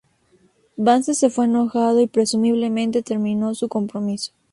Vance 0.79 1.13
se 1.13 1.29
fue 1.29 1.45
enojado 1.45 2.01
y 2.01 2.07
presumiblemente 2.07 3.03
terminó 3.03 3.53
su 3.53 3.69
compromiso. 3.69 4.31